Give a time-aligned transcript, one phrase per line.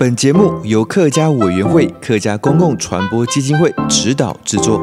[0.00, 4.80] 本节目由客家委员会客家公共传播基金会指导制作。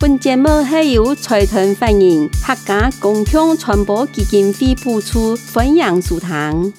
[0.00, 6.72] 本节目系由财团法人客家公共传播基金会补助分享书堂。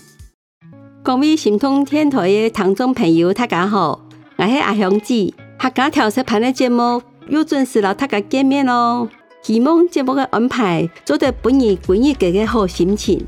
[1.02, 4.02] 各位神通天台的听众朋友，大家好，
[4.36, 5.34] 我是阿香子。
[5.58, 9.08] 客家调色盘的节目又准时了，大家见面喽。
[9.42, 13.26] 希望节目的安排做得本日滚日个个好心情。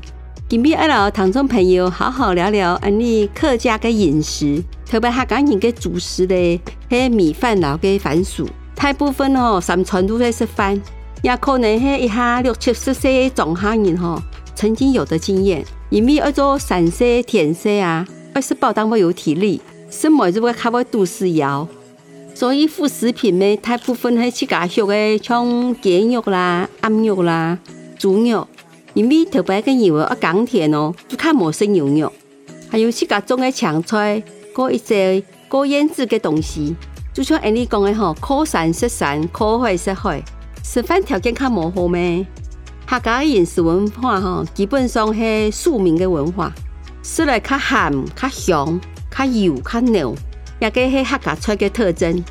[0.48, 8.48] 今日要来听众朋友好好聊聊安尼客家的饮食，特别客家人的主食嘞，系米饭捞个番薯。
[8.76, 10.80] 大部分哦，三餐都在吃饭，
[11.22, 14.22] 也可能系一下六七十岁的中下人吼，
[14.54, 19.60] 曾经有的经验，因为要做散色、甜食啊，要是保当会有体力，
[19.90, 21.66] 什么就会较会肚子摇。
[22.36, 27.58] 所以副食品呢，大部分系自家学的，像鸡肉啦、鸭肉啦、
[27.98, 28.46] 猪肉。
[28.96, 32.10] 因为特别个牛啊，甘甜哦，就看陌生牛肉，
[32.70, 34.22] 还有自家种的青菜，
[34.54, 36.74] 过一些过腌制的东西，
[37.12, 40.22] 就像安尼讲的吼，靠山食山，靠海食海，
[40.64, 42.26] 吃饭条件较模糊咩？
[42.86, 46.50] 客家饮食文化吼，基本上系庶民的文化，
[47.02, 48.80] 食来较咸、较香、
[49.14, 50.16] 较油、较浓，
[50.58, 52.24] 也个系客家菜的特征。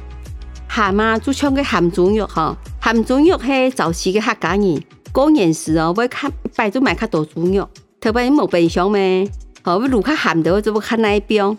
[0.68, 4.82] 咸嘛，就像个咸猪肉吼，咸猪肉系早期的客家人。
[5.16, 7.70] 过年时哦，会看一摆就买较多猪肉，
[8.02, 9.26] 特别冇冰箱咩，
[9.62, 11.58] 好，如果咸的话就会看那一边。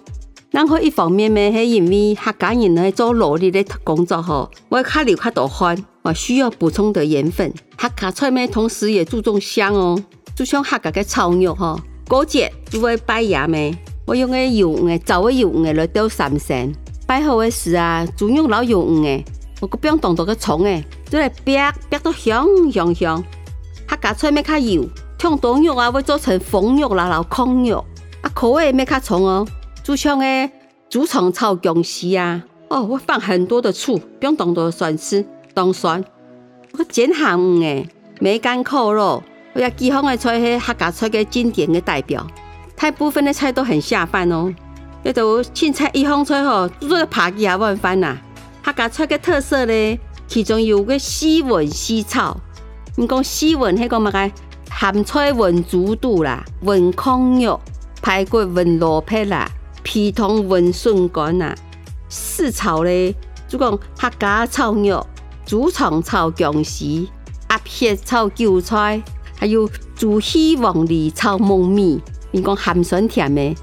[0.51, 7.51] 然后一方面咩，系因为客家人呢做劳力的工作吼，会较流较多汗，我需要补充的盐分。
[7.79, 9.99] 客家菜咩，同时也注重香哦，
[10.35, 13.75] 就像客家的炒肉吼，过节就会拜爷咩，
[14.07, 16.71] 我用个油诶，早个油诶来吊三牲。
[17.07, 19.25] 拜好的时啊，猪肉老油诶，
[19.63, 23.25] 我个不用动多个葱诶，就来煸煸到香香香。
[23.87, 24.85] 客家菜咩较油，
[25.19, 27.85] 像冬肉啊会做成风肉啦，老炕肉
[28.23, 29.47] 啊，口味咩较重哦。
[29.83, 30.51] 就像诶
[30.89, 36.05] 猪肠炒姜丝啊，哦，我放很多的醋，不用当多酸吃，当酸。
[36.73, 37.89] 我煎咸诶，
[38.21, 39.23] 梅干扣肉，
[39.55, 42.27] 我也几项的菜系客家菜嘅经典嘅代表。
[42.77, 44.53] 大部分的菜都很下饭哦，
[45.03, 48.19] 那都青菜一方菜吼，做个扒鸡也万饭呐。
[48.65, 52.37] 客家菜嘅特色咧，其中有个西文西炒。
[52.99, 54.33] 你讲西文迄个乜个？
[54.81, 57.61] 咸菜文猪肚啦，文炕肉、
[58.01, 59.47] 排骨文萝卜啦，
[59.83, 61.55] 皮通文笋干啦。
[62.09, 63.15] 四炒咧，
[63.47, 65.07] 就讲客家炒肉、
[65.45, 66.87] 猪肠炒姜丝、
[67.51, 69.03] 鸭血炒韭菜，
[69.37, 72.01] 还有煮稀黄梨炒糯米。
[72.31, 73.55] 你讲咸酸甜的，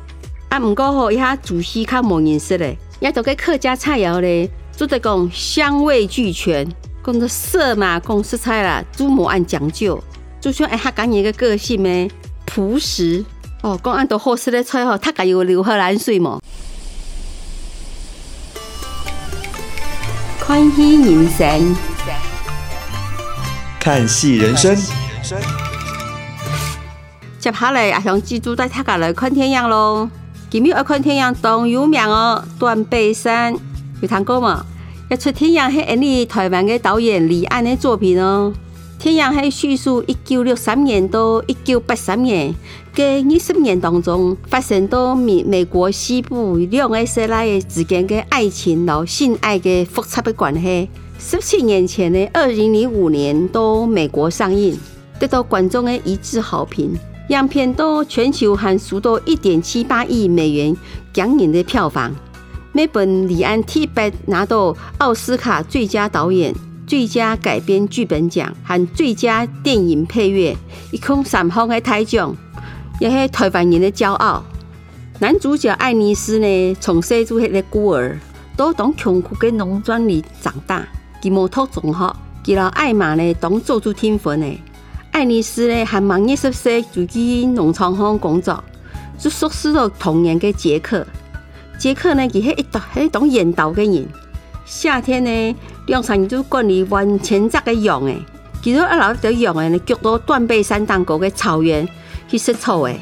[0.49, 6.67] 啊，唔过吼，一下煮稀较冇认识咧，也都个客家菜肴咧，就得讲香味俱全。
[7.05, 10.01] 讲的色嘛，讲色彩啦，祖母按讲究，
[10.39, 12.09] 就像哎，客家人的个性咩，
[12.45, 13.25] 朴实
[13.61, 13.77] 哦。
[13.83, 16.39] 讲按多好食的菜吼，他家有流河南水嘛。
[20.39, 21.75] 看戏人生，
[23.81, 24.77] 看戏人生。
[27.37, 30.09] 接下来阿香记住带大家来看天阳咯。
[30.49, 33.53] 今日要看天阳，当有名哦，断背山
[33.99, 34.65] 有听过吗？
[35.13, 38.51] 一出天阳系安尼台湾的导演李安的作品哦。
[38.97, 42.51] 天阳系叙述一九六三年到一九八三年
[42.95, 50.89] 嘅二十年当中，发生到美美国西部两个世代之间的爱情和性爱的复杂的关系。
[51.19, 54.75] 十七年前的二零零五年到美国上映，
[55.19, 56.91] 得到观众的一致好评，
[57.29, 60.75] 影片到全球还数到一点七八亿美元
[61.13, 62.11] 惊人的票房。
[62.75, 66.51] 每本李安提笔拿到奥斯卡最佳导演、
[66.87, 70.57] 最佳改编剧本奖和最佳电影配乐，
[70.89, 72.35] 一共三项的大奖，
[72.99, 74.43] 也是台湾人的骄傲。
[75.19, 78.17] 男主角艾尼斯呢，从小就系个孤儿，
[78.57, 80.83] 都当穷苦的农庄里长大。
[81.21, 84.47] 佢冇读中学，佢老艾玛呢当做主天分的。
[85.11, 88.63] 艾尼斯呢还满二十岁就去农场上工作，
[89.19, 91.05] 就熟识了童年的杰克。
[91.77, 94.07] 杰克呢，佢系一当系一当阉刀的人。
[94.65, 95.55] 夏天呢，
[95.87, 98.17] 两三日就管理完全责的羊诶。
[98.61, 101.87] 其实一老条羊诶，脚到断背山当过的草原
[102.29, 102.99] 去食草诶。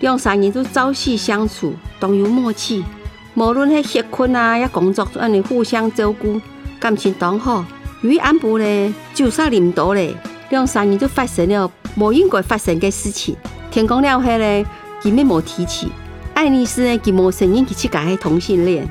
[0.00, 2.84] 两三人都朝夕相处，同有默契。
[3.34, 6.40] 无论系结婚啊，也工作，安尼互相照顾，
[6.80, 7.64] 感情当好。
[8.02, 10.14] 由于安部呢，酒杀啉多咧，
[10.50, 13.36] 两三人就发生了无应该发生的事情。
[13.70, 14.66] 天公了后呢，
[15.04, 15.88] 伊咩无提起。
[16.34, 18.88] 爱丽丝呢，佢无承认佢自家系同性恋，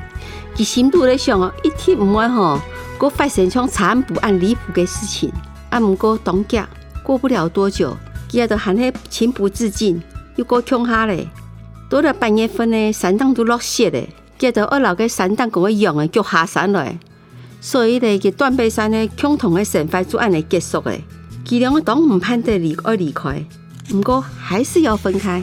[0.56, 2.58] 佢心度咧想哦，一天唔会吼，
[2.98, 5.30] 过发生像查案不案离谱的事情。
[5.70, 6.68] 啊，毋过当家
[7.02, 7.96] 过不了多久，
[8.30, 10.00] 佢也都喊佢情不自禁。
[10.36, 11.28] 又过穷下嘞，
[11.88, 14.08] 到了八月份呢，山洞都落雪嘞，
[14.38, 16.98] 接着二楼个山洞跟我一样的脚下山来，
[17.60, 21.04] 所以呢，佢断背山呢，共同的生活就按呢结束嘞。
[21.46, 23.44] 佢两个都唔盼得离而离开，
[23.90, 25.42] 不过还是要分开。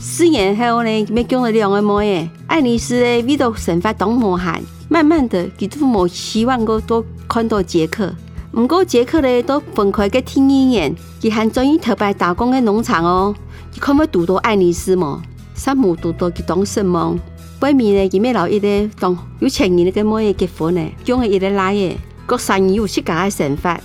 [0.00, 2.30] 四年后呢，没讲了两个妹。
[2.46, 8.14] 爱丽丝呢，为了生活当磨汗，慢慢的，佢都冇希望过多看到杰克。
[8.52, 13.34] 不过杰克呢，都分开个听一年，佢还专一特别打工的农场哦。
[13.74, 15.20] 佢可唔可以读到爱丽丝嘛？
[15.56, 17.18] 山姆读到佢当什么？
[17.58, 23.80] 外面呢，佢咩老一个当有钱人的妹结婚呢，将个一个来耶，各三人有自家的想法。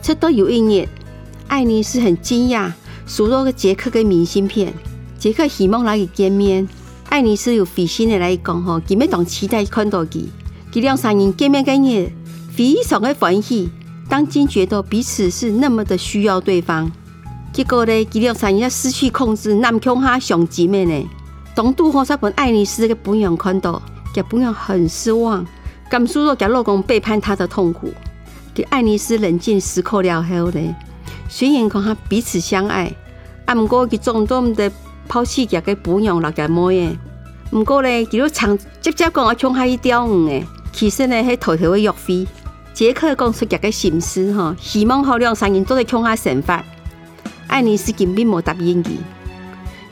[0.00, 0.88] 直到有一年，
[1.48, 2.70] 爱丽丝很惊讶，
[3.04, 4.72] 收到个杰克的明信片。
[5.18, 6.68] 杰克希望来见面，
[7.08, 10.24] 爱丽丝有费心的来讲吼，佢咩当期待看到佢。
[10.72, 12.10] 佢两三人见面个日，
[12.50, 13.70] 非常的欢喜，
[14.08, 16.90] 当今觉得彼此是那么的需要对方。
[17.52, 21.08] 结果呢，佢两三人要失去控制，南腔哈相见面呢。
[21.54, 23.80] 当杜后才把爱丽丝的本样看到，
[24.12, 25.44] 给本样很失望，
[25.88, 27.90] 感受到给老公背叛她的痛苦。
[28.52, 30.76] 给爱丽丝冷静思考了后呢，
[31.28, 32.94] 虽然讲他彼此相爱，
[33.46, 34.70] 啊，不过佢总总的
[35.06, 36.96] 抛弃这个本样那个模样。
[37.50, 42.26] 不过呢，佢都长直接讲我穷他一吊五诶，其实呢系偷偷的约会。
[42.74, 46.62] 杰克讲出这个心思哈，希望好两三人都在穷他生活。
[47.46, 48.90] 爱丽丝根本没答应佢。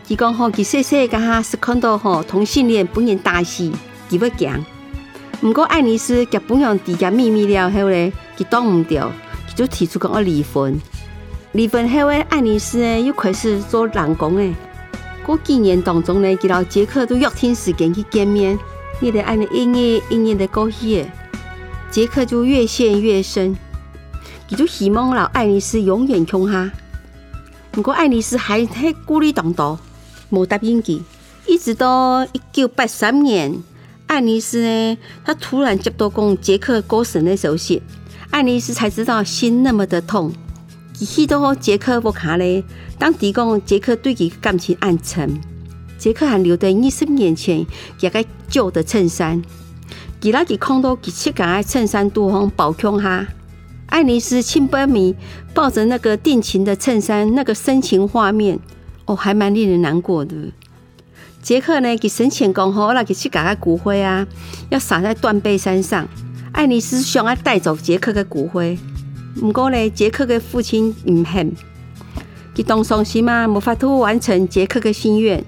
[0.08, 3.72] 伊讲吼，佢细细个哈是看到吼同性恋本人大喜，
[4.10, 4.62] 佢会讲。
[5.40, 9.10] 不过爱丽丝甲本人底下秘密了后呢，佢挡唔掉，
[9.48, 10.78] 佢就提出讲要离婚。
[11.52, 14.52] 离婚后呢，爱丽丝呢又开始做人工诶。
[15.24, 18.58] 过几年当中呢，佢老杰克都约定时间去见面，
[19.00, 21.06] 你得按呢一年一年的过去，
[21.90, 23.56] 杰克就越陷越深，
[24.50, 26.70] 佢就希望老爱丽丝永远穷哈。
[27.70, 29.78] 不过爱丽丝还喺顾虑当中。
[30.30, 31.00] 没答应佢，
[31.46, 33.62] 一直到一九八三年，
[34.06, 37.82] 爱丽丝呢，她突然接到讲杰克过世的消息，
[38.30, 40.32] 爱丽丝才知道心那么的痛。
[40.94, 42.64] 佢去到杰克屋卡呢，
[42.98, 45.40] 当提供杰克对佢感情暗沉，
[45.98, 47.66] 杰克还留在二十年前
[48.00, 49.42] 一个旧的衬衫，
[50.20, 53.26] 佢那佢看到佢七个衬衫都红包胸哈，
[53.86, 55.14] 爱丽丝亲笔米
[55.52, 58.58] 抱着那个定情的衬衫，那个深情画面。
[59.06, 60.34] 哦，还蛮令人难过的。
[61.42, 64.26] 杰克呢，给生前讲好了，给去搞个骨灰啊，
[64.70, 66.08] 要撒在断背山上。
[66.52, 68.78] 爱丽丝想要带走杰克的骨灰，
[69.40, 71.52] 不过呢，杰克的父亲唔肯，
[72.54, 75.44] 佢当伤心嘛，无法度完成杰克的心愿，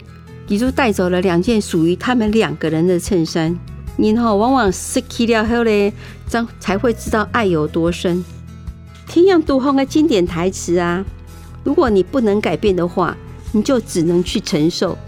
[0.48, 3.58] 佢就带走了两件属于他们两个人的衬衫。
[3.96, 5.92] 然后往往失去了后呢，
[6.26, 8.24] 才才会知道爱有多深。
[9.06, 11.04] 天阳杜后的经典台词啊，
[11.64, 13.16] 如果你不能改变的话。
[13.52, 14.98] 你就只能去承受，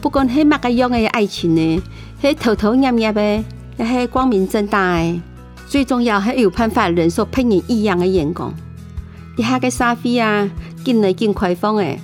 [0.00, 1.82] 不管黑马个样的爱情呢，
[2.20, 3.44] 黑偷偷捏捏的，
[3.78, 5.20] 还光明正大的，
[5.68, 8.54] 最重要还有办法忍受别人异样的眼光。
[9.36, 10.48] 一下个社会啊，
[10.84, 11.98] 更来更开放诶，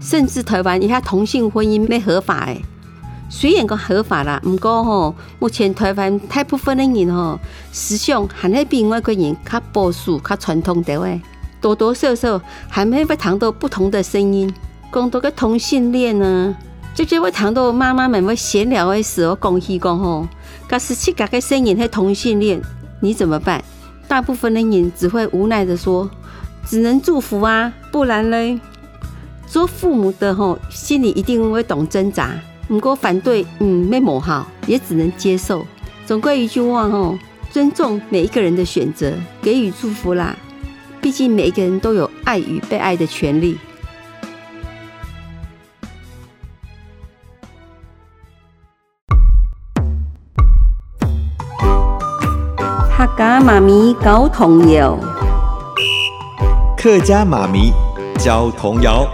[0.00, 2.62] 甚至台湾一下同性婚姻没合法诶，
[3.28, 7.40] 虽然讲合法啦，不过吼，目前台湾大部分的人吼，
[7.72, 11.20] 思想还是比外国人较保守、较传统的诶。
[11.60, 14.52] 多多少少还没会谈到不同的声音，
[14.92, 16.54] 讲到个同性恋呢，
[16.94, 20.28] 直接会谈到妈妈们会闲聊的时候讲起讲吼，
[20.68, 22.60] 假使七个个声音是同性恋，
[23.02, 23.60] 你怎么办？
[24.06, 26.08] 大部分的人只会无奈的说，
[26.64, 28.60] 只能祝福啊，不然嘞，
[29.46, 32.30] 做父母的吼心里一定会懂挣扎，
[32.68, 35.66] 不过反对嗯没某好，也只能接受。
[36.06, 37.18] 总归一句话吼，
[37.50, 40.36] 尊重每一个人的选择，给予祝福啦。
[41.00, 43.58] 毕竟每一个人都有爱与被爱的权利。
[53.02, 54.96] 客家妈咪教童谣，
[56.78, 57.72] 客家妈咪
[58.16, 59.04] 教童谣。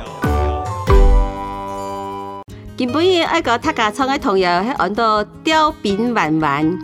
[2.76, 6.78] 今晡日爱个客家唱个童谣，系按到吊饼弯弯。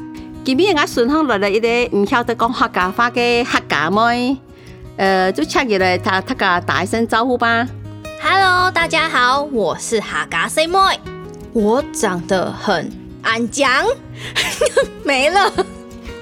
[0.46, 4.38] 今晡日我顺风来了一个唔晓得讲客家话嘅客家妹，
[4.96, 7.68] 呃，就请入来，他大家打一声招呼吧。
[8.22, 10.78] Hello，大家好，我是客家妹妹，
[11.52, 13.84] 我长得很安讲，
[15.04, 15.52] 没了。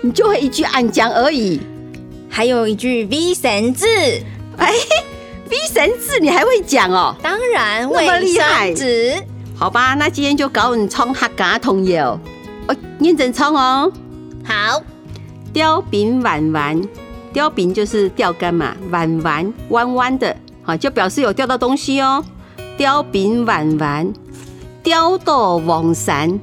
[0.04, 1.60] 你就会一句安讲而已，
[2.28, 3.86] 还有一句 V 神字，
[4.56, 4.72] 哎
[5.48, 7.14] ，V 神字你还会讲哦？
[7.22, 8.74] 当然，那么厉害。
[8.74, 9.14] 子，
[9.54, 12.18] 好吧，那今天就搞你唱客家童谣，
[12.66, 13.92] 哦，认真唱哦。
[14.44, 14.82] 好，
[15.52, 16.82] 吊饼弯弯，
[17.32, 22.24] 吊饼就是钓竿嘛，弯弯弯弯的，好，就表示有钓到东西哦。
[22.76, 24.12] 吊饼弯弯，
[24.82, 26.40] 钓到黄鳝。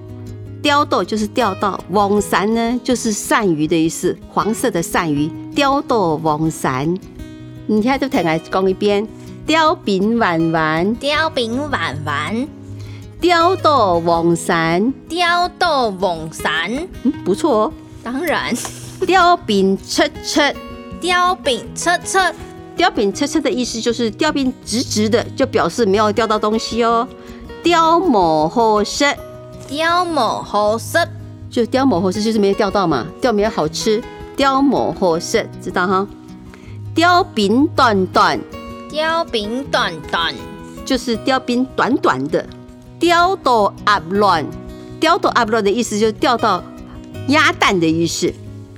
[0.62, 5.30] 钓到就是钓到，黄鳝呢就是鳝鱼的意思，黄色的鳝鱼。
[5.56, 6.98] 钓到黄鳝，
[7.68, 9.08] 你现在就听来讲一遍：
[9.46, 12.48] 雕饼弯弯，雕饼弯弯，
[13.22, 16.88] 钓到黄鳝，钓到黄鳝。
[17.04, 17.74] 嗯，不错哦。
[18.04, 18.54] 当然，
[19.06, 20.42] 雕饼出出，
[21.00, 22.18] 吊饼出出，
[22.76, 27.08] 吊饼出出的意思就是吊饼直直的，就表示没有钓到东西哦。
[27.64, 29.06] 钓冇好食。
[29.70, 30.98] 钓冇好食，
[31.48, 34.02] 就钓冇好食，就是没有钓到嘛，钓没有好吃，
[34.36, 36.08] 钓冇好食，知道哈？
[36.96, 38.40] 雕饼短短，
[38.90, 40.34] 雕饼短短，
[40.84, 42.44] 就是雕饼短短的。
[43.00, 44.44] 钓到鸭卵，
[45.00, 46.64] 钓到鸭卵的意思就是钓到
[47.28, 48.34] 鸭蛋的意思。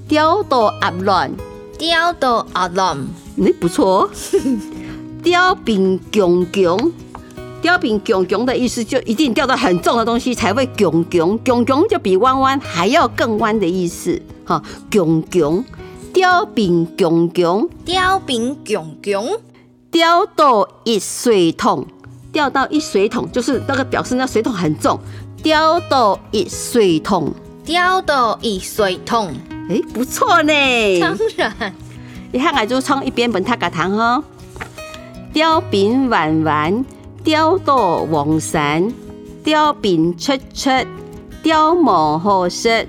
[0.10, 1.32] 钓到鸭卵，
[1.80, 3.08] 钓到鸭卵，
[3.42, 4.10] 哎，不错哦。
[5.24, 6.92] 雕饼强强。
[7.62, 14.20] 吊饼囧囧的意思，就一定吊到很重的东西才会囧囧，囧囧就比弯弯还要更弯的意思。
[14.44, 15.64] 哈，囧囧，
[16.12, 19.38] 吊饼重重，吊饼重重，
[19.92, 21.86] 吊到一水桶，
[22.32, 25.00] 吊到一水桶就是那个表示那水桶很重。
[25.44, 27.34] 吊到一水桶，
[27.66, 29.28] 吊到一水桶，
[29.70, 30.54] 哎、欸，不错呢。
[31.00, 31.74] 当然，
[32.32, 34.24] 你看我就唱一边本他个堂哈，
[35.34, 36.86] 吊饼弯弯。
[37.24, 38.92] 钓多黄鳝，
[39.44, 40.70] 吊饼出出，
[41.44, 42.88] 钓冇好食，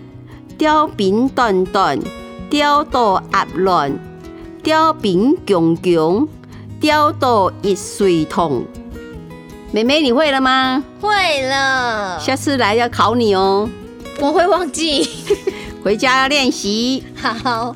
[0.57, 1.99] 雕饼短短，
[2.49, 3.93] 钓到鸭卵，
[4.62, 6.27] 雕饼强强，
[6.81, 8.65] 钓到一水桶。
[9.71, 10.83] 妹妹，你会了吗？
[11.01, 12.19] 会了。
[12.19, 13.69] 下次来要考你哦。
[14.21, 15.09] 我会忘记，
[15.85, 17.05] 回家要练习。
[17.17, 17.75] 好。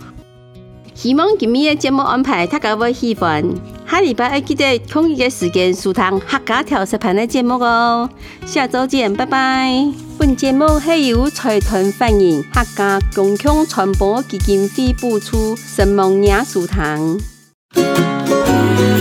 [0.94, 3.44] 希望今日的节目安排大家会喜欢。
[3.88, 8.08] 下礼拜要记得同一个时间收听客家调色盘的节目哦，
[8.44, 9.72] 下周见，拜拜。
[10.18, 17.18] 本节目系由财团法人客家共享传播基金会补助，声梦艺术堂。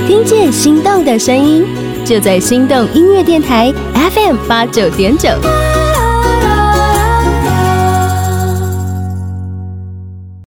[0.08, 1.66] 听见心动的声音，
[2.06, 3.74] 就在心动音乐电台
[4.14, 5.30] FM 八九点九。